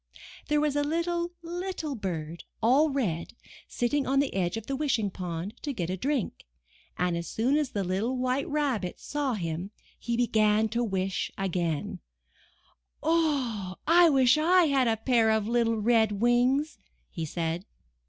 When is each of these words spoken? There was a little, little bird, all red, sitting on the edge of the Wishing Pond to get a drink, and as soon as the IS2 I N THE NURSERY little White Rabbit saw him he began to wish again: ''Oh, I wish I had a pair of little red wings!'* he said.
There 0.47 0.59
was 0.59 0.75
a 0.75 0.83
little, 0.83 1.31
little 1.43 1.93
bird, 1.93 2.43
all 2.59 2.89
red, 2.89 3.35
sitting 3.67 4.07
on 4.07 4.17
the 4.19 4.33
edge 4.33 4.57
of 4.57 4.65
the 4.65 4.75
Wishing 4.75 5.11
Pond 5.11 5.53
to 5.61 5.71
get 5.73 5.91
a 5.91 5.95
drink, 5.95 6.47
and 6.97 7.15
as 7.15 7.27
soon 7.27 7.55
as 7.55 7.69
the 7.69 7.81
IS2 7.81 7.83
I 7.83 7.85
N 7.85 7.87
THE 7.87 7.87
NURSERY 7.87 8.01
little 8.01 8.17
White 8.17 8.47
Rabbit 8.49 8.99
saw 8.99 9.33
him 9.35 9.69
he 9.99 10.17
began 10.17 10.69
to 10.69 10.83
wish 10.83 11.31
again: 11.37 11.99
''Oh, 13.03 13.75
I 13.85 14.09
wish 14.09 14.39
I 14.39 14.63
had 14.63 14.87
a 14.87 14.97
pair 14.97 15.29
of 15.29 15.47
little 15.47 15.77
red 15.77 16.13
wings!'* 16.13 16.79
he 17.11 17.23
said. 17.23 17.67